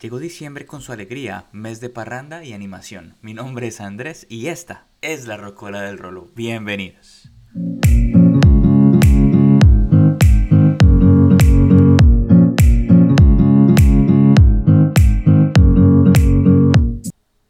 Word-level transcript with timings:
Llegó 0.00 0.20
diciembre 0.20 0.64
con 0.64 0.80
su 0.80 0.92
alegría, 0.92 1.46
mes 1.50 1.80
de 1.80 1.90
parranda 1.90 2.44
y 2.44 2.52
animación. 2.52 3.16
Mi 3.20 3.34
nombre 3.34 3.66
es 3.66 3.80
Andrés 3.80 4.28
y 4.30 4.46
esta 4.46 4.86
es 5.00 5.26
la 5.26 5.36
Rocola 5.36 5.82
del 5.82 5.98
Rolo. 5.98 6.28
Bienvenidos. 6.36 7.32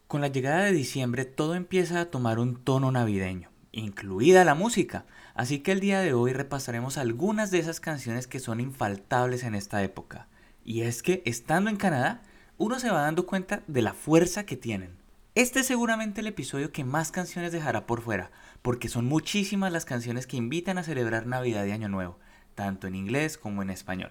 Con 0.06 0.22
la 0.22 0.28
llegada 0.28 0.64
de 0.64 0.72
diciembre 0.72 1.26
todo 1.26 1.54
empieza 1.54 2.00
a 2.00 2.06
tomar 2.06 2.38
un 2.38 2.64
tono 2.64 2.90
navideño, 2.90 3.50
incluida 3.72 4.46
la 4.46 4.54
música. 4.54 5.04
Así 5.34 5.58
que 5.58 5.72
el 5.72 5.80
día 5.80 6.00
de 6.00 6.14
hoy 6.14 6.32
repasaremos 6.32 6.96
algunas 6.96 7.50
de 7.50 7.58
esas 7.58 7.78
canciones 7.80 8.26
que 8.26 8.40
son 8.40 8.60
infaltables 8.60 9.42
en 9.42 9.54
esta 9.54 9.82
época. 9.82 10.28
Y 10.64 10.80
es 10.80 11.02
que, 11.02 11.22
estando 11.26 11.68
en 11.68 11.76
Canadá, 11.76 12.22
uno 12.58 12.80
se 12.80 12.90
va 12.90 13.02
dando 13.02 13.24
cuenta 13.24 13.62
de 13.68 13.82
la 13.82 13.94
fuerza 13.94 14.44
que 14.44 14.56
tienen. 14.56 14.98
Este 15.36 15.60
es 15.60 15.66
seguramente 15.66 16.20
el 16.20 16.26
episodio 16.26 16.72
que 16.72 16.82
más 16.82 17.12
canciones 17.12 17.52
dejará 17.52 17.86
por 17.86 18.02
fuera, 18.02 18.32
porque 18.62 18.88
son 18.88 19.06
muchísimas 19.06 19.72
las 19.72 19.84
canciones 19.84 20.26
que 20.26 20.36
invitan 20.36 20.76
a 20.76 20.82
celebrar 20.82 21.26
Navidad 21.26 21.64
y 21.66 21.70
Año 21.70 21.88
Nuevo, 21.88 22.18
tanto 22.56 22.88
en 22.88 22.96
inglés 22.96 23.38
como 23.38 23.62
en 23.62 23.70
español. 23.70 24.10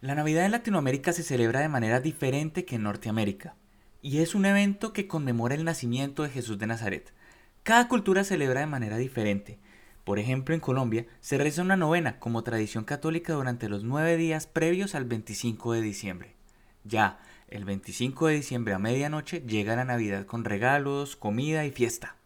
La 0.00 0.14
Navidad 0.14 0.46
en 0.46 0.52
Latinoamérica 0.52 1.12
se 1.12 1.22
celebra 1.22 1.60
de 1.60 1.68
manera 1.68 2.00
diferente 2.00 2.64
que 2.64 2.76
en 2.76 2.84
Norteamérica, 2.84 3.54
y 4.00 4.18
es 4.18 4.34
un 4.34 4.46
evento 4.46 4.94
que 4.94 5.06
conmemora 5.06 5.54
el 5.54 5.64
nacimiento 5.64 6.22
de 6.22 6.30
Jesús 6.30 6.58
de 6.58 6.66
Nazaret. 6.66 7.12
Cada 7.64 7.86
cultura 7.86 8.24
celebra 8.24 8.60
de 8.60 8.66
manera 8.66 8.96
diferente. 8.96 9.58
Por 10.04 10.18
ejemplo, 10.18 10.54
en 10.54 10.60
Colombia 10.62 11.04
se 11.20 11.36
reza 11.36 11.60
una 11.60 11.76
novena 11.76 12.18
como 12.18 12.42
tradición 12.42 12.84
católica 12.84 13.34
durante 13.34 13.68
los 13.68 13.84
nueve 13.84 14.16
días 14.16 14.46
previos 14.46 14.94
al 14.94 15.04
25 15.04 15.74
de 15.74 15.82
diciembre. 15.82 16.34
Ya, 16.84 17.18
el 17.50 17.64
25 17.64 18.26
de 18.26 18.34
diciembre 18.34 18.74
a 18.74 18.78
medianoche 18.78 19.42
llega 19.46 19.76
la 19.76 19.84
Navidad 19.84 20.26
con 20.26 20.44
regalos, 20.44 21.16
comida 21.16 21.64
y 21.64 21.70
fiesta. 21.70 22.16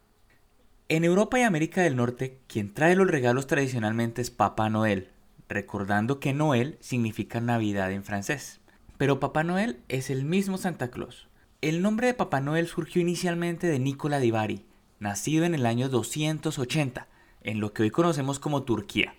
En 0.89 1.05
Europa 1.05 1.39
y 1.39 1.42
América 1.42 1.83
del 1.83 1.97
Norte, 1.97 2.39
quien 2.48 2.75
trae 2.75 2.97
los 2.97 3.06
regalos 3.06 3.47
tradicionalmente 3.47 4.20
es 4.20 4.31
Papá 4.31 4.69
Noel, 4.69 5.11
recordando 5.48 6.20
que 6.20 6.33
Noel 6.33 6.77
significa 6.81 7.41
Navidad 7.41 7.92
en 7.92 8.05
francés. 8.05 8.61
Pero 8.98 9.20
Papá 9.20 9.45
Noel 9.45 9.81
es 9.89 10.11
el 10.11 10.25
mismo 10.25 10.59
Santa 10.59 10.91
Claus. 10.91 11.29
El 11.61 11.83
nombre 11.83 12.09
de 12.09 12.14
Papá 12.14 12.41
Noel 12.41 12.67
surgió 12.67 13.01
inicialmente 13.01 13.69
de 13.69 13.79
Nicola 13.79 14.19
di 14.19 14.31
Bari, 14.31 14.67
nacido 14.98 15.45
en 15.45 15.55
el 15.55 15.67
año 15.67 15.89
280, 15.89 17.07
en 17.42 17.61
lo 17.61 17.73
que 17.73 17.84
hoy 17.84 17.91
conocemos 17.91 18.39
como 18.39 18.64
Turquía. 18.64 19.14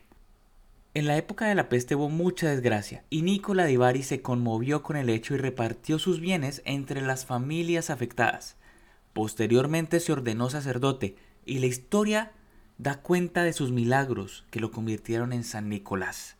En 0.95 1.07
la 1.07 1.17
época 1.17 1.47
de 1.47 1.55
la 1.55 1.69
peste 1.69 1.95
hubo 1.95 2.07
mucha 2.07 2.47
desgracia 2.47 3.03
y 3.09 3.23
Nicola 3.23 3.65
di 3.65 3.77
Bari 3.77 4.03
se 4.03 4.21
conmovió 4.21 4.83
con 4.83 4.95
el 4.95 5.09
hecho 5.09 5.33
y 5.33 5.37
repartió 5.37 5.97
sus 5.97 6.19
bienes 6.19 6.61
entre 6.65 7.01
las 7.01 7.25
familias 7.25 7.89
afectadas. 7.89 8.57
Posteriormente 9.13 9.99
se 9.99 10.11
ordenó 10.11 10.51
sacerdote 10.51 11.15
y 11.45 11.57
la 11.57 11.65
historia 11.65 12.33
da 12.77 13.01
cuenta 13.01 13.43
de 13.43 13.53
sus 13.53 13.71
milagros 13.71 14.45
que 14.51 14.59
lo 14.59 14.69
convirtieron 14.69 15.33
en 15.33 15.43
San 15.43 15.67
Nicolás. 15.67 16.37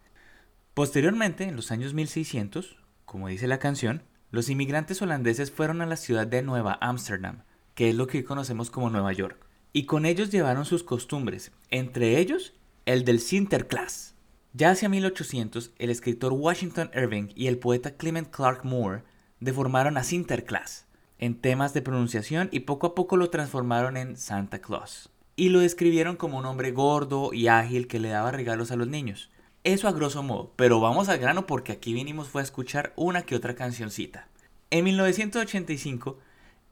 Posteriormente, 0.75 1.45
en 1.45 1.55
los 1.55 1.71
años 1.71 1.95
1600, 1.95 2.77
como 3.05 3.29
dice 3.29 3.47
la 3.47 3.57
canción, 3.57 4.03
los 4.29 4.49
inmigrantes 4.49 5.01
holandeses 5.01 5.49
fueron 5.49 5.81
a 5.81 5.87
la 5.87 5.97
ciudad 5.97 6.27
de 6.27 6.43
Nueva 6.43 6.77
Ámsterdam, 6.79 7.41
que 7.73 7.89
es 7.89 7.95
lo 7.95 8.05
que 8.05 8.19
hoy 8.19 8.23
conocemos 8.23 8.69
como 8.69 8.91
Nueva 8.91 9.13
York, 9.13 9.47
y 9.71 9.85
con 9.87 10.05
ellos 10.05 10.29
llevaron 10.29 10.65
sus 10.65 10.83
costumbres, 10.83 11.51
entre 11.71 12.19
ellos 12.19 12.53
el 12.85 13.03
del 13.03 13.19
Sinterklaas 13.19 14.13
ya 14.53 14.69
hacia 14.69 14.87
1800, 14.87 15.71
el 15.79 15.89
escritor 15.89 16.31
Washington 16.31 16.91
Irving 16.93 17.29
y 17.35 17.47
el 17.47 17.57
poeta 17.57 17.97
Clement 17.97 18.29
Clark 18.29 18.63
Moore 18.63 19.01
deformaron 19.39 19.97
a 19.97 20.03
Sinterklaas 20.03 20.85
en 21.17 21.39
temas 21.39 21.73
de 21.73 21.81
pronunciación 21.81 22.49
y 22.51 22.61
poco 22.61 22.85
a 22.85 22.95
poco 22.95 23.17
lo 23.17 23.31
transformaron 23.31 23.97
en 23.97 24.15
Santa 24.15 24.59
Claus. 24.59 25.09
Y 25.35 25.49
lo 25.49 25.59
describieron 25.59 26.17
como 26.17 26.37
un 26.37 26.45
hombre 26.45 26.71
gordo 26.71 27.33
y 27.33 27.47
ágil 27.47 27.87
que 27.87 27.99
le 27.99 28.09
daba 28.09 28.31
regalos 28.31 28.71
a 28.71 28.75
los 28.75 28.87
niños. 28.87 29.31
Eso 29.63 29.87
a 29.87 29.91
grosso 29.91 30.21
modo, 30.21 30.53
pero 30.55 30.79
vamos 30.79 31.09
al 31.09 31.17
grano 31.17 31.47
porque 31.47 31.71
aquí 31.71 31.93
vinimos 31.93 32.27
fue 32.27 32.41
a 32.41 32.43
escuchar 32.43 32.93
una 32.95 33.23
que 33.23 33.35
otra 33.35 33.55
cancioncita. 33.55 34.27
En 34.69 34.83
1985, 34.83 36.19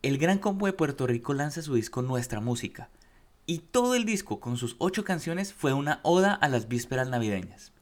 el 0.04 0.20
Gran 0.20 0.38
Combo 0.38 0.68
de 0.68 0.74
Puerto 0.74 1.08
Rico 1.08 1.34
lanza 1.34 1.62
su 1.62 1.74
disco 1.74 2.04
Nuestra 2.04 2.42
Música, 2.42 2.90
y 3.46 3.60
todo 3.60 3.96
el 3.96 4.06
disco 4.06 4.40
con 4.40 4.58
sus 4.58 4.76
ocho 4.80 5.04
canciones 5.04 5.54
fue 5.54 5.74
una 5.74 6.00
oda 6.04 6.34
a 6.34 6.48
las 6.48 6.68
vísperas 6.68 7.10
navideñas. 7.10 7.74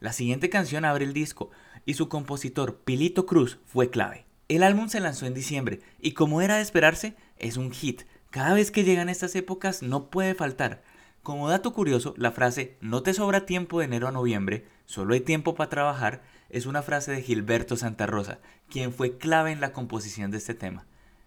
La 0.00 0.12
siguiente 0.12 0.50
canción 0.50 0.84
abre 0.84 1.04
el 1.04 1.12
disco 1.12 1.50
y 1.84 1.94
su 1.94 2.08
compositor 2.08 2.78
Pilito 2.78 3.26
Cruz 3.26 3.58
fue 3.66 3.90
clave. 3.90 4.26
El 4.48 4.62
álbum 4.62 4.88
se 4.88 5.00
lanzó 5.00 5.26
en 5.26 5.34
diciembre 5.34 5.80
y 6.00 6.12
como 6.12 6.42
era 6.42 6.56
de 6.56 6.62
esperarse, 6.62 7.14
es 7.38 7.56
un 7.56 7.70
hit. 7.72 8.02
Cada 8.30 8.54
vez 8.54 8.70
que 8.70 8.84
llegan 8.84 9.08
estas 9.08 9.36
épocas 9.36 9.82
no 9.82 10.10
puede 10.10 10.34
faltar. 10.34 10.82
Como 11.22 11.48
dato 11.48 11.72
curioso, 11.72 12.14
la 12.16 12.32
frase 12.32 12.76
no 12.80 13.02
te 13.04 13.14
sobra 13.14 13.46
tiempo 13.46 13.78
de 13.78 13.84
enero 13.84 14.08
a 14.08 14.12
noviembre, 14.12 14.66
solo 14.86 15.14
hay 15.14 15.20
tiempo 15.20 15.54
para 15.54 15.70
trabajar, 15.70 16.22
es 16.48 16.66
una 16.66 16.82
frase 16.82 17.12
de 17.12 17.22
Gilberto 17.22 17.76
Santa 17.76 18.06
Rosa, 18.06 18.40
quien 18.68 18.92
fue 18.92 19.18
clave 19.18 19.52
en 19.52 19.60
la 19.60 19.72
composición 19.72 20.32
de 20.32 20.38
este 20.38 20.54
tema. 20.54 20.84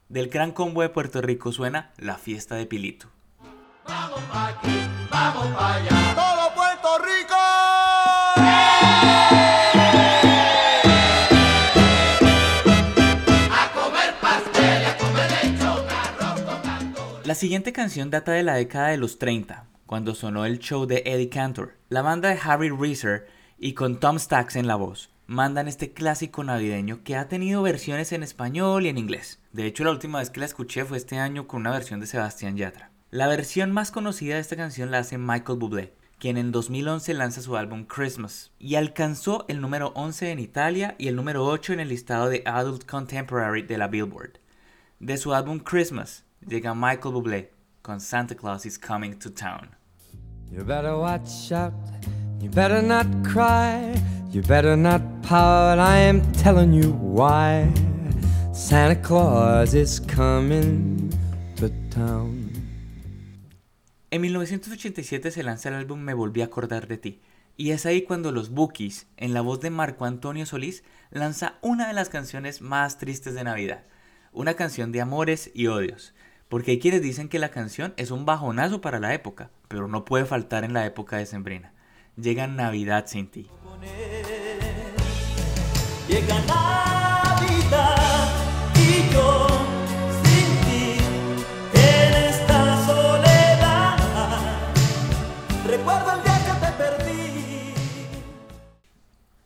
Del 0.09 0.27
gran 0.27 0.51
combo 0.51 0.81
de 0.81 0.89
Puerto 0.89 1.21
Rico 1.21 1.53
suena 1.53 1.93
La 1.97 2.17
fiesta 2.17 2.55
de 2.55 2.65
Pilito. 2.65 3.14
Vamos 3.87 4.21
pa' 4.31 4.47
aquí, 4.47 4.89
vamos 5.11 5.47
pa' 5.55 5.75
allá. 5.75 6.15
Todo 6.15 6.53
Puerto 6.55 6.97
Rico. 7.05 7.35
A 13.51 13.71
comer 13.73 14.13
pastel, 14.19 14.85
a 14.85 14.97
comer 14.97 15.31
lechón, 15.31 15.85
arroz 15.87 16.41
con 16.41 17.27
La 17.27 17.35
siguiente 17.35 17.73
canción 17.73 18.09
data 18.09 18.31
de 18.31 18.43
la 18.43 18.55
década 18.55 18.87
de 18.89 18.97
los 18.97 19.19
30, 19.19 19.65
cuando 19.85 20.15
sonó 20.15 20.45
el 20.45 20.59
show 20.59 20.87
de 20.87 21.03
Eddie 21.05 21.29
Cantor. 21.29 21.77
La 21.89 22.01
banda 22.01 22.29
de 22.29 22.39
Harry 22.43 22.69
Reeser 22.69 23.27
y 23.59 23.73
con 23.73 23.99
Tom 23.99 24.17
Stacks 24.17 24.55
en 24.55 24.67
la 24.67 24.75
voz 24.75 25.11
mandan 25.27 25.67
este 25.67 25.91
clásico 25.91 26.43
navideño 26.43 27.03
que 27.03 27.15
ha 27.15 27.27
tenido 27.27 27.63
versiones 27.63 28.11
en 28.11 28.23
español 28.23 28.85
y 28.85 28.89
en 28.89 28.97
inglés. 28.97 29.39
De 29.53 29.65
hecho, 29.65 29.83
la 29.83 29.91
última 29.91 30.19
vez 30.19 30.29
que 30.29 30.39
la 30.39 30.45
escuché 30.45 30.85
fue 30.85 30.97
este 30.97 31.17
año 31.17 31.47
con 31.47 31.61
una 31.61 31.71
versión 31.71 31.99
de 31.99 32.07
Sebastián 32.07 32.57
Yatra. 32.57 32.94
La 33.15 33.27
versión 33.27 33.71
más 33.71 33.91
conocida 33.91 34.35
de 34.35 34.41
esta 34.41 34.57
canción 34.57 34.91
la 34.91 34.97
hace 34.97 35.17
Michael 35.17 35.57
Bublé, 35.57 35.93
quien 36.19 36.35
en 36.35 36.51
2011 36.51 37.13
lanza 37.13 37.41
su 37.41 37.55
álbum 37.55 37.85
Christmas 37.85 38.51
y 38.59 38.75
alcanzó 38.75 39.45
el 39.47 39.61
número 39.61 39.93
11 39.95 40.31
en 40.31 40.39
Italia 40.39 40.95
y 40.97 41.07
el 41.07 41.15
número 41.15 41.45
8 41.45 41.71
en 41.71 41.79
el 41.79 41.87
listado 41.87 42.27
de 42.27 42.43
Adult 42.45 42.83
Contemporary 42.83 43.61
de 43.61 43.77
la 43.77 43.87
Billboard. 43.87 44.41
De 44.99 45.15
su 45.15 45.33
álbum 45.33 45.59
Christmas 45.59 46.25
llega 46.45 46.75
Michael 46.75 47.13
Bublé 47.13 47.53
con 47.81 48.01
Santa 48.01 48.35
Claus 48.35 48.65
is 48.65 48.77
Coming 48.77 49.17
to 49.17 49.31
Town. 49.31 49.69
You 50.51 50.65
better 50.65 50.97
watch 50.97 51.53
out, 51.53 51.71
you 52.41 52.49
better 52.49 52.81
not 52.81 53.07
cry, 53.23 53.95
you 54.29 54.41
better 54.41 54.75
not 54.75 55.01
pout, 55.21 55.79
I 55.79 55.99
am 55.99 56.21
telling 56.33 56.73
you 56.73 56.91
why. 56.91 57.71
Santa 58.51 59.01
Claus 59.01 59.73
is 59.73 60.01
coming 60.01 61.09
to 61.55 61.69
town. 61.89 62.45
En 64.11 64.21
1987 64.21 65.31
se 65.31 65.43
lanza 65.43 65.69
el 65.69 65.75
álbum 65.75 65.99
Me 65.99 66.13
volví 66.13 66.41
a 66.41 66.45
acordar 66.45 66.87
de 66.87 66.97
ti, 66.97 67.21
y 67.57 67.71
es 67.71 67.85
ahí 67.85 68.03
cuando 68.03 68.31
los 68.31 68.51
Bookies, 68.51 69.07
en 69.17 69.33
la 69.33 69.41
voz 69.41 69.61
de 69.61 69.71
Marco 69.71 70.05
Antonio 70.05 70.45
Solís, 70.45 70.83
lanza 71.09 71.55
una 71.61 71.87
de 71.87 71.93
las 71.93 72.09
canciones 72.09 72.61
más 72.61 72.97
tristes 72.97 73.33
de 73.33 73.43
Navidad, 73.43 73.83
una 74.31 74.53
canción 74.53 74.91
de 74.91 75.01
amores 75.01 75.49
y 75.53 75.67
odios, 75.67 76.13
porque 76.49 76.71
hay 76.71 76.79
quienes 76.79 77.01
dicen 77.01 77.29
que 77.29 77.39
la 77.39 77.49
canción 77.49 77.93
es 77.97 78.11
un 78.11 78.25
bajonazo 78.25 78.79
para 78.79 78.99
la 78.99 79.13
época, 79.13 79.49
pero 79.67 79.87
no 79.87 80.05
puede 80.05 80.25
faltar 80.25 80.63
en 80.63 80.73
la 80.73 80.85
época 80.85 81.17
de 81.17 81.25
Sembrina. 81.25 81.73
Llega 82.15 82.45
Navidad 82.45 83.07
sin 83.07 83.27
ti. 83.27 83.49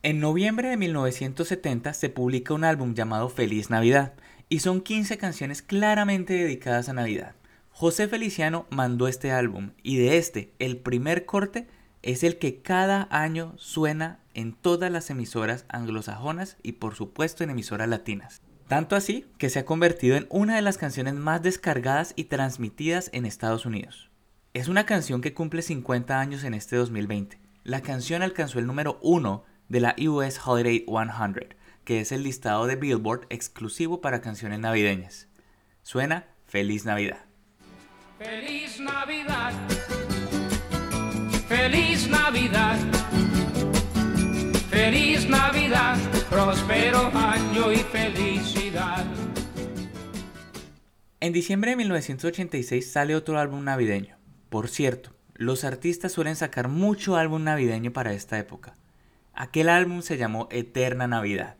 En 0.09 0.19
noviembre 0.19 0.69
de 0.69 0.77
1970 0.77 1.94
se 1.94 2.09
publica 2.09 2.56
un 2.56 2.63
álbum 2.63 2.95
llamado 2.95 3.29
Feliz 3.29 3.69
Navidad 3.69 4.13
y 4.50 4.61
son 4.61 4.81
15 4.81 5.19
canciones 5.19 5.61
claramente 5.61 6.33
dedicadas 6.33 6.89
a 6.89 6.94
Navidad. 6.94 7.35
José 7.69 8.07
Feliciano 8.07 8.65
mandó 8.71 9.07
este 9.07 9.31
álbum 9.31 9.69
y 9.83 9.97
de 9.97 10.17
este, 10.17 10.51
el 10.57 10.77
primer 10.77 11.27
corte 11.27 11.67
es 12.01 12.23
el 12.23 12.39
que 12.39 12.63
cada 12.63 13.07
año 13.11 13.53
suena 13.57 14.17
en 14.33 14.53
todas 14.53 14.91
las 14.91 15.11
emisoras 15.11 15.65
anglosajonas 15.69 16.57
y 16.63 16.71
por 16.71 16.95
supuesto 16.95 17.44
en 17.44 17.51
emisoras 17.51 17.88
latinas. 17.88 18.41
Tanto 18.67 18.95
así 18.95 19.27
que 19.38 19.51
se 19.51 19.59
ha 19.59 19.65
convertido 19.65 20.17
en 20.17 20.25
una 20.31 20.56
de 20.56 20.63
las 20.63 20.79
canciones 20.79 21.13
más 21.13 21.44
descargadas 21.44 22.13
y 22.15 22.23
transmitidas 22.23 23.11
en 23.13 23.27
Estados 23.27 23.67
Unidos. 23.67 24.09
Es 24.56 24.69
una 24.69 24.88
canción 24.88 25.21
que 25.21 25.35
cumple 25.35 25.61
50 25.61 26.19
años 26.19 26.44
en 26.45 26.56
este 26.56 26.77
2020. 26.77 27.38
La 27.63 27.81
canción 27.81 28.23
alcanzó 28.23 28.57
el 28.57 28.65
número 28.65 28.97
1 29.03 29.44
de 29.69 29.80
la 29.80 29.95
US 30.00 30.39
Holiday 30.44 30.86
100, 30.88 31.56
que 31.83 32.01
es 32.01 32.12
el 32.12 32.24
listado 32.24 32.66
de 32.66 32.75
Billboard 32.75 33.27
exclusivo 33.30 34.01
para 34.01 34.21
canciones 34.21 34.60
navideñas. 34.60 35.27
Suena 35.83 36.27
Feliz 36.45 36.86
Navidad. 36.86 37.19
Feliz 38.18 38.80
Navidad. 38.80 39.54
Feliz 41.48 42.10
Navidad. 42.10 42.77
Feliz 44.69 45.30
Navidad. 45.30 45.98
Próspero 46.30 47.12
año 47.13 47.71
y 47.71 47.77
felicidad. 47.77 49.06
En 51.19 51.33
diciembre 51.33 51.71
de 51.71 51.77
1986 51.77 52.92
sale 52.92 53.16
otro 53.16 53.38
álbum 53.38 53.63
navideño. 53.63 54.18
Por 54.50 54.68
cierto, 54.68 55.12
los 55.36 55.63
artistas 55.63 56.12
suelen 56.12 56.36
sacar 56.36 56.68
mucho 56.69 57.16
álbum 57.16 57.44
navideño 57.44 57.94
para 57.94 58.13
esta 58.13 58.39
época. 58.39 58.79
Aquel 59.39 59.69
álbum 59.69 60.01
se 60.01 60.18
llamó 60.18 60.50
Eterna 60.51 61.07
Navidad 61.07 61.56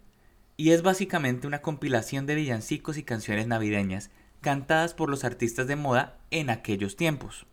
y 0.58 0.72
es 0.72 0.82
básicamente 0.82 1.48
una 1.48 1.62
compilación 1.62 2.26
de 2.26 2.36
villancicos 2.36 2.98
y 2.98 3.04
canciones 3.04 3.48
navideñas 3.48 4.10
cantadas 4.42 4.94
por 4.94 5.10
los 5.10 5.24
artistas 5.24 5.66
de 5.66 5.78
moda 5.78 6.18
en 6.30 6.50
aquellos 6.50 6.98
tiempos. 6.98 7.46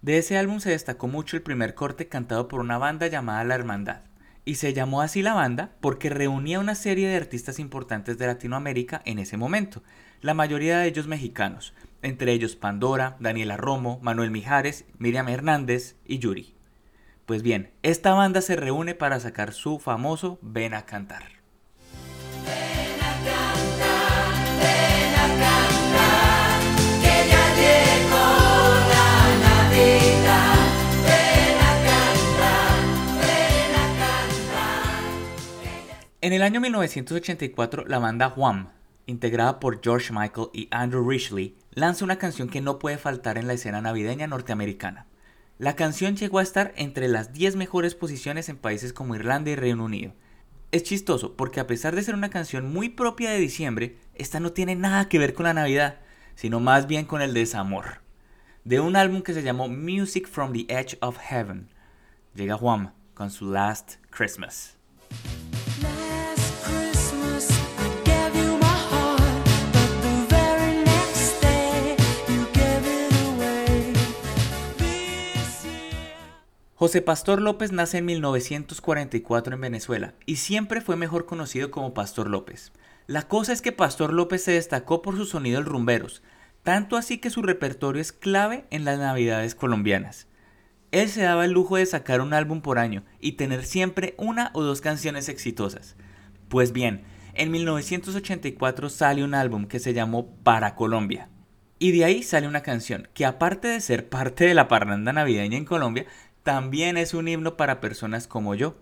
De 0.00 0.16
ese 0.16 0.38
álbum 0.38 0.60
se 0.60 0.70
destacó 0.70 1.08
mucho 1.08 1.36
el 1.36 1.42
primer 1.42 1.74
corte 1.74 2.08
cantado 2.08 2.48
por 2.48 2.60
una 2.60 2.78
banda 2.78 3.06
llamada 3.08 3.44
La 3.44 3.54
Hermandad, 3.54 4.00
y 4.46 4.54
se 4.54 4.72
llamó 4.72 5.02
así 5.02 5.20
la 5.20 5.34
banda 5.34 5.72
porque 5.82 6.08
reunía 6.08 6.58
una 6.58 6.74
serie 6.74 7.08
de 7.08 7.18
artistas 7.18 7.58
importantes 7.58 8.16
de 8.16 8.28
Latinoamérica 8.28 9.02
en 9.04 9.18
ese 9.18 9.36
momento, 9.36 9.82
la 10.22 10.32
mayoría 10.32 10.78
de 10.78 10.88
ellos 10.88 11.06
mexicanos, 11.06 11.74
entre 12.00 12.32
ellos 12.32 12.56
Pandora, 12.56 13.18
Daniela 13.20 13.58
Romo, 13.58 13.98
Manuel 14.00 14.30
Mijares, 14.30 14.86
Miriam 14.96 15.28
Hernández 15.28 15.96
y 16.06 16.18
Yuri. 16.18 16.54
Pues 17.30 17.44
bien, 17.44 17.70
esta 17.84 18.12
banda 18.12 18.40
se 18.40 18.56
reúne 18.56 18.96
para 18.96 19.20
sacar 19.20 19.52
su 19.52 19.78
famoso 19.78 20.40
Ven 20.42 20.74
a 20.74 20.84
cantar. 20.84 21.22
En 36.20 36.32
el 36.32 36.42
año 36.42 36.60
1984, 36.60 37.84
la 37.86 38.00
banda 38.00 38.34
Wham, 38.36 38.70
integrada 39.06 39.60
por 39.60 39.80
George 39.80 40.12
Michael 40.12 40.48
y 40.52 40.66
Andrew 40.72 41.08
Rishley, 41.08 41.56
lanza 41.70 42.04
una 42.04 42.18
canción 42.18 42.48
que 42.48 42.60
no 42.60 42.80
puede 42.80 42.98
faltar 42.98 43.38
en 43.38 43.46
la 43.46 43.52
escena 43.52 43.80
navideña 43.80 44.26
norteamericana. 44.26 45.06
La 45.60 45.76
canción 45.76 46.16
llegó 46.16 46.38
a 46.38 46.42
estar 46.42 46.72
entre 46.76 47.06
las 47.06 47.34
10 47.34 47.56
mejores 47.56 47.94
posiciones 47.94 48.48
en 48.48 48.56
países 48.56 48.94
como 48.94 49.14
Irlanda 49.14 49.50
y 49.50 49.56
Reino 49.56 49.84
Unido. 49.84 50.14
Es 50.72 50.84
chistoso 50.84 51.36
porque 51.36 51.60
a 51.60 51.66
pesar 51.66 51.94
de 51.94 52.02
ser 52.02 52.14
una 52.14 52.30
canción 52.30 52.72
muy 52.72 52.88
propia 52.88 53.30
de 53.30 53.40
diciembre, 53.40 53.98
esta 54.14 54.40
no 54.40 54.52
tiene 54.54 54.74
nada 54.74 55.10
que 55.10 55.18
ver 55.18 55.34
con 55.34 55.44
la 55.44 55.52
Navidad, 55.52 55.98
sino 56.34 56.60
más 56.60 56.86
bien 56.86 57.04
con 57.04 57.20
el 57.20 57.34
desamor. 57.34 58.00
De 58.64 58.80
un 58.80 58.96
álbum 58.96 59.20
que 59.20 59.34
se 59.34 59.42
llamó 59.42 59.68
Music 59.68 60.26
from 60.26 60.54
the 60.54 60.64
Edge 60.74 60.96
of 61.02 61.18
Heaven, 61.18 61.68
llega 62.34 62.56
Wham 62.56 62.94
con 63.12 63.30
su 63.30 63.52
Last 63.52 63.96
Christmas. 64.08 64.78
José 76.80 77.02
Pastor 77.02 77.42
López 77.42 77.72
nace 77.72 77.98
en 77.98 78.06
1944 78.06 79.54
en 79.54 79.60
Venezuela 79.60 80.14
y 80.24 80.36
siempre 80.36 80.80
fue 80.80 80.96
mejor 80.96 81.26
conocido 81.26 81.70
como 81.70 81.92
Pastor 81.92 82.30
López. 82.30 82.72
La 83.06 83.28
cosa 83.28 83.52
es 83.52 83.60
que 83.60 83.70
Pastor 83.70 84.14
López 84.14 84.42
se 84.44 84.52
destacó 84.52 85.02
por 85.02 85.14
su 85.14 85.26
sonido 85.26 85.62
rumberos, 85.62 86.22
tanto 86.62 86.96
así 86.96 87.18
que 87.18 87.28
su 87.28 87.42
repertorio 87.42 88.00
es 88.00 88.12
clave 88.12 88.64
en 88.70 88.86
las 88.86 88.98
navidades 88.98 89.54
colombianas. 89.54 90.26
Él 90.90 91.10
se 91.10 91.20
daba 91.20 91.44
el 91.44 91.50
lujo 91.50 91.76
de 91.76 91.84
sacar 91.84 92.22
un 92.22 92.32
álbum 92.32 92.62
por 92.62 92.78
año 92.78 93.04
y 93.20 93.32
tener 93.32 93.66
siempre 93.66 94.14
una 94.16 94.50
o 94.54 94.62
dos 94.62 94.80
canciones 94.80 95.28
exitosas. 95.28 95.96
Pues 96.48 96.72
bien, 96.72 97.02
en 97.34 97.50
1984 97.50 98.88
sale 98.88 99.22
un 99.22 99.34
álbum 99.34 99.66
que 99.66 99.80
se 99.80 99.92
llamó 99.92 100.34
Para 100.42 100.76
Colombia. 100.76 101.28
Y 101.82 101.92
de 101.92 102.04
ahí 102.04 102.22
sale 102.22 102.46
una 102.46 102.62
canción 102.62 103.08
que 103.14 103.24
aparte 103.24 103.68
de 103.68 103.80
ser 103.80 104.10
parte 104.10 104.44
de 104.44 104.52
la 104.52 104.68
parranda 104.68 105.14
navideña 105.14 105.56
en 105.56 105.64
Colombia, 105.64 106.04
también 106.42 106.96
es 106.96 107.14
un 107.14 107.28
himno 107.28 107.56
para 107.56 107.80
personas 107.80 108.26
como 108.26 108.54
yo, 108.54 108.76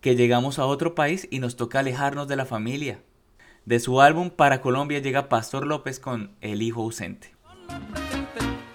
que 0.00 0.16
llegamos 0.16 0.58
a 0.58 0.66
otro 0.66 0.94
país 0.94 1.28
y 1.30 1.38
nos 1.38 1.56
toca 1.56 1.80
alejarnos 1.80 2.28
de 2.28 2.36
la 2.36 2.46
familia. 2.46 3.02
De 3.64 3.80
su 3.80 4.00
álbum 4.00 4.30
Para 4.30 4.60
Colombia 4.60 5.00
llega 5.00 5.28
Pastor 5.28 5.66
López 5.66 5.98
con 5.98 6.32
El 6.40 6.62
Hijo 6.62 6.82
Ausente. 6.82 7.34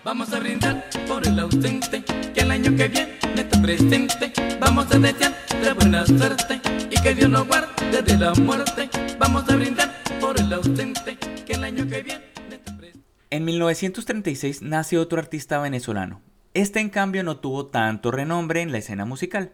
Vamos 0.03 0.33
a 0.33 0.39
brindar 0.39 0.89
por 1.07 1.25
el 1.27 1.39
ausente, 1.39 2.03
que 2.33 2.41
el 2.41 2.51
año 2.51 2.75
que 2.75 2.87
viene 2.87 3.19
está 3.35 3.61
presente. 3.61 4.33
Vamos 4.59 4.93
a 4.93 4.99
desearle 4.99 5.73
buena 5.73 6.05
suerte 6.05 6.59
y 6.89 7.01
que 7.01 7.13
Dios 7.13 7.29
nos 7.29 7.47
guarde 7.47 8.01
de 8.01 8.17
la 8.17 8.33
muerte. 8.33 8.89
Vamos 9.19 9.47
a 9.47 9.55
brindar 9.55 9.93
por 10.19 10.39
el 10.39 10.51
ausente, 10.51 11.17
que 11.45 11.53
el 11.53 11.63
año 11.63 11.87
que 11.87 12.01
viene 12.01 12.23
está 12.49 12.75
presente. 12.75 13.07
En 13.29 13.45
1936 13.45 14.61
nace 14.63 14.97
otro 14.97 15.19
artista 15.19 15.59
venezolano, 15.59 16.21
este 16.53 16.79
en 16.79 16.89
cambio 16.89 17.23
no 17.23 17.37
tuvo 17.37 17.67
tanto 17.67 18.11
renombre 18.11 18.61
en 18.61 18.71
la 18.71 18.79
escena 18.79 19.05
musical, 19.05 19.51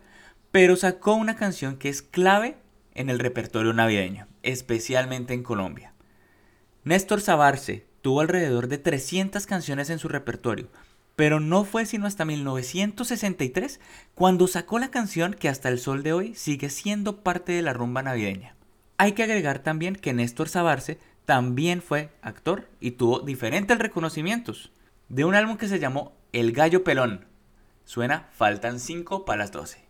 pero 0.51 0.75
sacó 0.75 1.13
una 1.13 1.35
canción 1.35 1.77
que 1.77 1.89
es 1.89 2.01
clave 2.01 2.57
en 2.95 3.09
el 3.09 3.19
repertorio 3.19 3.73
navideño, 3.73 4.27
especialmente 4.43 5.33
en 5.33 5.43
Colombia. 5.43 5.93
Néstor 6.83 7.21
Sabarce 7.21 7.85
tuvo 8.01 8.21
alrededor 8.21 8.67
de 8.67 8.77
300 8.77 9.45
canciones 9.45 9.89
en 9.89 9.99
su 9.99 10.07
repertorio, 10.07 10.69
pero 11.15 11.39
no 11.39 11.65
fue 11.65 11.85
sino 11.85 12.07
hasta 12.07 12.25
1963 12.25 13.79
cuando 14.15 14.47
sacó 14.47 14.79
la 14.79 14.89
canción 14.89 15.33
que 15.33 15.49
hasta 15.49 15.69
el 15.69 15.79
sol 15.79 16.01
de 16.01 16.13
hoy 16.13 16.33
sigue 16.35 16.69
siendo 16.69 17.23
parte 17.23 17.51
de 17.51 17.61
la 17.61 17.73
rumba 17.73 18.01
navideña. 18.01 18.55
Hay 18.97 19.11
que 19.11 19.23
agregar 19.23 19.59
también 19.59 19.95
que 19.95 20.13
Néstor 20.13 20.49
Sabarce 20.49 20.99
también 21.25 21.81
fue 21.81 22.09
actor 22.21 22.69
y 22.79 22.91
tuvo 22.91 23.19
diferentes 23.19 23.77
reconocimientos 23.77 24.71
de 25.09 25.25
un 25.25 25.35
álbum 25.35 25.57
que 25.57 25.67
se 25.67 25.79
llamó 25.79 26.16
El 26.33 26.51
Gallo 26.51 26.83
Pelón. 26.83 27.25
Suena 27.85 28.27
Faltan 28.33 28.81
5 28.81 29.23
para 29.23 29.39
las 29.39 29.53
12. 29.53 29.87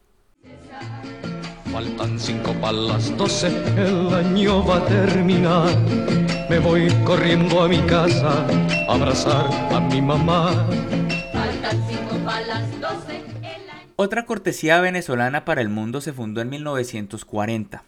Faltan 1.72 2.20
5 2.20 2.54
para 2.62 2.74
las 2.74 3.18
12, 3.18 3.48
el 3.76 4.14
año 4.14 4.64
va 4.64 4.78
a 4.78 4.86
terminar. 4.86 5.76
Me 6.48 6.60
voy 6.60 6.90
corriendo 7.04 7.64
a 7.64 7.68
mi 7.68 7.80
casa 7.80 8.46
a 8.88 8.94
abrazar 8.94 9.50
a 9.74 9.80
mi 9.80 10.00
mamá. 10.00 10.68
Faltan 11.34 11.84
5 11.90 12.24
para 12.24 12.46
las 12.46 12.82
12. 12.82 13.24
Otra 13.96 14.26
cortesía 14.26 14.80
venezolana 14.80 15.44
para 15.44 15.62
el 15.62 15.70
mundo 15.70 16.02
se 16.02 16.14
fundó 16.14 16.42
en 16.42 16.50
1940 16.50 17.84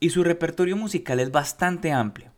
y 0.00 0.08
su 0.08 0.24
repertorio 0.24 0.74
musical 0.74 1.20
es 1.20 1.30
bastante 1.30 1.92
amplio. 1.92 2.32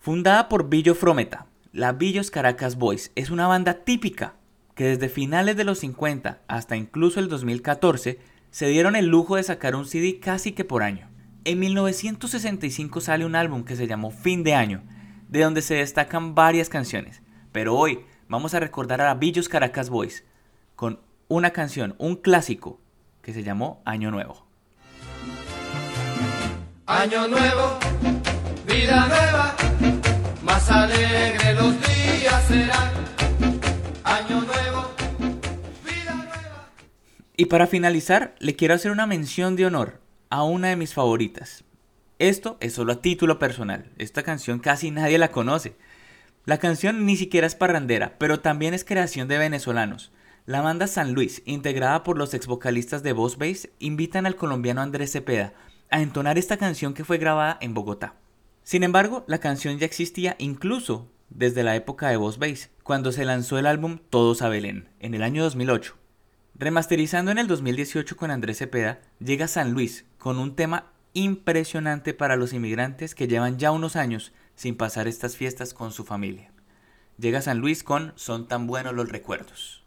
Fundada 0.00 0.48
por 0.48 0.70
Billo 0.70 0.94
Frometa, 0.94 1.44
la 1.72 1.92
Villos 1.92 2.30
Caracas 2.30 2.76
Boys 2.76 3.12
es 3.14 3.28
una 3.28 3.46
banda 3.46 3.84
típica 3.84 4.36
que 4.76 4.84
desde 4.84 5.08
finales 5.08 5.56
de 5.56 5.64
los 5.64 5.80
50 5.80 6.42
hasta 6.46 6.76
incluso 6.76 7.18
el 7.18 7.28
2014 7.28 8.20
se 8.50 8.68
dieron 8.68 8.94
el 8.94 9.06
lujo 9.06 9.36
de 9.36 9.42
sacar 9.42 9.74
un 9.74 9.86
CD 9.86 10.20
casi 10.20 10.52
que 10.52 10.64
por 10.64 10.82
año. 10.82 11.08
En 11.44 11.58
1965 11.58 13.00
sale 13.00 13.24
un 13.24 13.36
álbum 13.36 13.64
que 13.64 13.74
se 13.74 13.86
llamó 13.86 14.10
Fin 14.10 14.44
de 14.44 14.54
Año, 14.54 14.82
de 15.28 15.40
donde 15.40 15.62
se 15.62 15.76
destacan 15.76 16.34
varias 16.34 16.68
canciones, 16.68 17.22
pero 17.52 17.74
hoy 17.74 18.00
vamos 18.28 18.52
a 18.52 18.60
recordar 18.60 19.00
a 19.00 19.06
la 19.06 19.14
Villos 19.14 19.48
Caracas 19.48 19.88
Boys 19.88 20.24
con 20.76 21.00
una 21.28 21.50
canción, 21.50 21.94
un 21.98 22.16
clásico, 22.16 22.78
que 23.22 23.32
se 23.32 23.42
llamó 23.42 23.80
Año 23.86 24.10
Nuevo. 24.10 24.46
Año 26.84 27.26
nuevo, 27.26 27.78
vida 28.66 29.06
nueva 29.08 29.56
más 30.44 30.70
alegre 30.70 31.54
los 31.54 31.74
días 31.80 32.44
serán. 32.46 33.15
Y 37.38 37.46
para 37.46 37.66
finalizar, 37.66 38.34
le 38.38 38.56
quiero 38.56 38.72
hacer 38.72 38.90
una 38.90 39.06
mención 39.06 39.56
de 39.56 39.66
honor 39.66 40.00
a 40.30 40.42
una 40.42 40.68
de 40.68 40.76
mis 40.76 40.94
favoritas. 40.94 41.64
Esto 42.18 42.56
es 42.60 42.72
solo 42.72 42.92
a 42.92 43.02
título 43.02 43.38
personal. 43.38 43.90
Esta 43.98 44.22
canción 44.22 44.58
casi 44.58 44.90
nadie 44.90 45.18
la 45.18 45.30
conoce. 45.30 45.76
La 46.46 46.56
canción 46.56 47.04
ni 47.04 47.14
siquiera 47.16 47.46
es 47.46 47.54
parrandera, 47.54 48.16
pero 48.18 48.40
también 48.40 48.72
es 48.72 48.86
creación 48.86 49.28
de 49.28 49.36
venezolanos. 49.36 50.12
La 50.46 50.62
banda 50.62 50.86
San 50.86 51.12
Luis, 51.12 51.42
integrada 51.44 52.04
por 52.04 52.16
los 52.16 52.32
ex 52.32 52.46
vocalistas 52.46 53.02
de 53.02 53.12
Boss 53.12 53.36
Bass, 53.36 53.68
invitan 53.80 54.24
al 54.24 54.36
colombiano 54.36 54.80
Andrés 54.80 55.12
Cepeda 55.12 55.52
a 55.90 56.00
entonar 56.00 56.38
esta 56.38 56.56
canción 56.56 56.94
que 56.94 57.04
fue 57.04 57.18
grabada 57.18 57.58
en 57.60 57.74
Bogotá. 57.74 58.14
Sin 58.62 58.82
embargo, 58.82 59.24
la 59.28 59.38
canción 59.38 59.78
ya 59.78 59.84
existía 59.84 60.36
incluso 60.38 61.10
desde 61.28 61.64
la 61.64 61.76
época 61.76 62.08
de 62.08 62.16
Boss 62.16 62.38
Bass, 62.38 62.70
cuando 62.82 63.12
se 63.12 63.26
lanzó 63.26 63.58
el 63.58 63.66
álbum 63.66 63.98
Todos 64.08 64.40
a 64.40 64.48
Belén, 64.48 64.88
en 65.00 65.14
el 65.14 65.22
año 65.22 65.42
2008. 65.42 66.05
Remasterizando 66.58 67.30
en 67.30 67.36
el 67.36 67.48
2018 67.48 68.16
con 68.16 68.30
Andrés 68.30 68.58
Cepeda, 68.58 69.00
llega 69.18 69.46
San 69.46 69.72
Luis 69.72 70.06
con 70.16 70.38
un 70.38 70.56
tema 70.56 70.86
impresionante 71.12 72.14
para 72.14 72.36
los 72.36 72.54
inmigrantes 72.54 73.14
que 73.14 73.28
llevan 73.28 73.58
ya 73.58 73.72
unos 73.72 73.94
años 73.94 74.32
sin 74.54 74.74
pasar 74.74 75.06
estas 75.06 75.36
fiestas 75.36 75.74
con 75.74 75.92
su 75.92 76.04
familia. 76.04 76.50
Llega 77.18 77.42
San 77.42 77.58
Luis 77.58 77.82
con 77.82 78.14
Son 78.16 78.48
tan 78.48 78.66
buenos 78.66 78.94
los 78.94 79.10
recuerdos. 79.10 79.84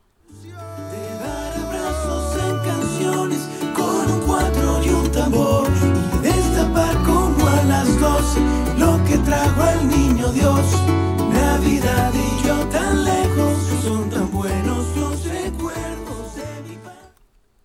a 11.88 12.39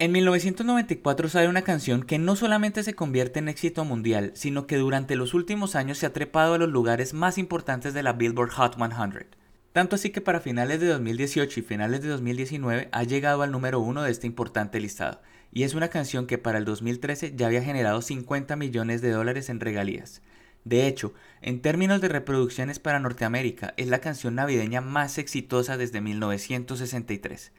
En 0.04 0.12
1994 0.12 1.30
sale 1.30 1.48
una 1.48 1.62
canción 1.62 2.02
que 2.02 2.18
no 2.18 2.36
solamente 2.36 2.82
se 2.82 2.94
convierte 2.94 3.38
en 3.38 3.48
éxito 3.48 3.86
mundial, 3.86 4.32
sino 4.34 4.66
que 4.66 4.76
durante 4.76 5.16
los 5.16 5.32
últimos 5.32 5.74
años 5.76 5.96
se 5.96 6.04
ha 6.04 6.12
trepado 6.12 6.52
a 6.52 6.58
los 6.58 6.68
lugares 6.68 7.14
más 7.14 7.38
importantes 7.38 7.94
de 7.94 8.02
la 8.02 8.12
Billboard 8.12 8.50
Hot 8.50 8.76
100. 8.76 9.26
Tanto 9.72 9.96
así 9.96 10.10
que 10.10 10.20
para 10.20 10.40
finales 10.40 10.80
de 10.80 10.88
2018 10.88 11.58
y 11.58 11.62
finales 11.62 12.02
de 12.02 12.08
2019 12.08 12.90
ha 12.92 13.02
llegado 13.04 13.40
al 13.40 13.50
número 13.50 13.80
uno 13.80 14.02
de 14.02 14.10
este 14.10 14.26
importante 14.26 14.78
listado, 14.78 15.22
y 15.54 15.62
es 15.62 15.72
una 15.72 15.88
canción 15.88 16.26
que 16.26 16.36
para 16.36 16.58
el 16.58 16.66
2013 16.66 17.32
ya 17.34 17.46
había 17.46 17.62
generado 17.62 18.02
50 18.02 18.56
millones 18.56 19.00
de 19.00 19.10
dólares 19.10 19.48
en 19.48 19.60
regalías. 19.60 20.20
De 20.64 20.86
hecho, 20.86 21.14
en 21.40 21.62
términos 21.62 22.02
de 22.02 22.08
reproducciones 22.08 22.78
para 22.78 23.00
Norteamérica, 23.00 23.72
es 23.78 23.88
la 23.88 24.00
canción 24.00 24.34
navideña 24.34 24.82
más 24.82 25.16
exitosa 25.16 25.78
desde 25.78 26.02
1963. 26.02 27.52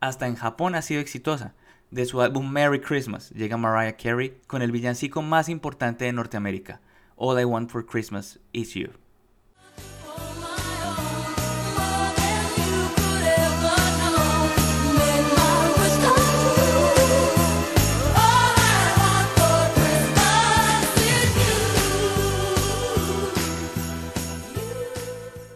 Hasta 0.00 0.26
en 0.26 0.36
Japón 0.36 0.76
ha 0.76 0.80
sido 0.80 1.02
exitosa. 1.02 1.52
De 1.90 2.06
su 2.06 2.20
álbum 2.20 2.48
Merry 2.48 2.80
Christmas 2.80 3.30
llega 3.30 3.56
Mariah 3.56 3.96
Carey 3.96 4.38
con 4.46 4.62
el 4.62 4.70
villancico 4.70 5.22
más 5.22 5.48
importante 5.48 6.04
de 6.04 6.12
Norteamérica, 6.12 6.80
All 7.16 7.40
I 7.40 7.44
Want 7.44 7.68
for 7.68 7.84
Christmas 7.84 8.38
Is 8.52 8.74
You. 8.74 8.90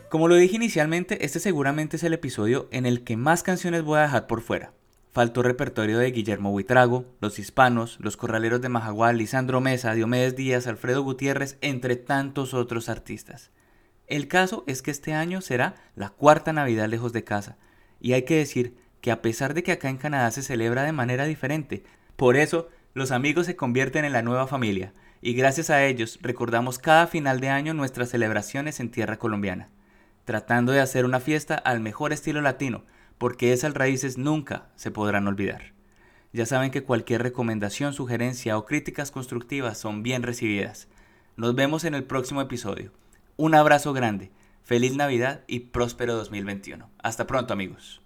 Como 0.08 0.26
lo 0.26 0.34
dije 0.34 0.56
inicialmente, 0.56 1.24
este 1.24 1.38
seguramente 1.38 1.96
es 1.96 2.02
el 2.02 2.12
episodio 2.12 2.68
en 2.72 2.86
el 2.86 3.04
que 3.04 3.16
más 3.16 3.44
canciones 3.44 3.84
voy 3.84 4.00
a 4.00 4.02
dejar 4.02 4.26
por 4.26 4.40
fuera. 4.40 4.72
Faltó 5.14 5.44
repertorio 5.44 6.00
de 6.00 6.10
Guillermo 6.10 6.50
Buitrago, 6.50 7.04
Los 7.20 7.38
Hispanos, 7.38 7.98
Los 8.00 8.16
Corraleros 8.16 8.60
de 8.60 8.68
Majagual, 8.68 9.16
Lisandro 9.16 9.60
Mesa, 9.60 9.94
Diomedes 9.94 10.34
Díaz, 10.34 10.66
Alfredo 10.66 11.04
Gutiérrez, 11.04 11.56
entre 11.60 11.94
tantos 11.94 12.52
otros 12.52 12.88
artistas. 12.88 13.52
El 14.08 14.26
caso 14.26 14.64
es 14.66 14.82
que 14.82 14.90
este 14.90 15.12
año 15.12 15.40
será 15.40 15.76
la 15.94 16.08
cuarta 16.08 16.52
Navidad 16.52 16.88
lejos 16.88 17.12
de 17.12 17.22
casa, 17.22 17.56
y 18.00 18.14
hay 18.14 18.24
que 18.24 18.38
decir 18.38 18.74
que 19.00 19.12
a 19.12 19.22
pesar 19.22 19.54
de 19.54 19.62
que 19.62 19.70
acá 19.70 19.88
en 19.88 19.98
Canadá 19.98 20.32
se 20.32 20.42
celebra 20.42 20.82
de 20.82 20.90
manera 20.90 21.26
diferente, 21.26 21.84
por 22.16 22.34
eso 22.34 22.68
los 22.92 23.12
amigos 23.12 23.46
se 23.46 23.54
convierten 23.54 24.04
en 24.04 24.12
la 24.12 24.22
nueva 24.22 24.48
familia, 24.48 24.94
y 25.22 25.34
gracias 25.34 25.70
a 25.70 25.84
ellos 25.84 26.18
recordamos 26.22 26.80
cada 26.80 27.06
final 27.06 27.38
de 27.38 27.50
año 27.50 27.72
nuestras 27.72 28.08
celebraciones 28.08 28.80
en 28.80 28.90
tierra 28.90 29.16
colombiana 29.16 29.68
tratando 30.24 30.72
de 30.72 30.80
hacer 30.80 31.04
una 31.04 31.20
fiesta 31.20 31.54
al 31.54 31.80
mejor 31.80 32.12
estilo 32.12 32.40
latino, 32.40 32.84
porque 33.18 33.52
esas 33.52 33.74
raíces 33.74 34.18
nunca 34.18 34.68
se 34.76 34.90
podrán 34.90 35.26
olvidar. 35.26 35.72
Ya 36.32 36.46
saben 36.46 36.70
que 36.70 36.82
cualquier 36.82 37.22
recomendación, 37.22 37.92
sugerencia 37.92 38.58
o 38.58 38.64
críticas 38.64 39.10
constructivas 39.10 39.78
son 39.78 40.02
bien 40.02 40.22
recibidas. 40.22 40.88
Nos 41.36 41.54
vemos 41.54 41.84
en 41.84 41.94
el 41.94 42.04
próximo 42.04 42.40
episodio. 42.40 42.92
Un 43.36 43.54
abrazo 43.54 43.92
grande, 43.92 44.30
feliz 44.62 44.96
Navidad 44.96 45.44
y 45.46 45.60
próspero 45.60 46.14
2021. 46.14 46.90
Hasta 46.98 47.26
pronto 47.26 47.52
amigos. 47.52 48.03